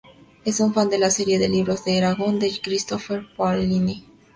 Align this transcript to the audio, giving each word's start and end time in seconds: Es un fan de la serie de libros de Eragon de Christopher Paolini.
Es 0.45 0.59
un 0.61 0.73
fan 0.73 0.89
de 0.89 0.97
la 0.97 1.11
serie 1.11 1.37
de 1.37 1.47
libros 1.47 1.85
de 1.85 1.95
Eragon 1.99 2.39
de 2.39 2.59
Christopher 2.63 3.23
Paolini. 3.37 4.07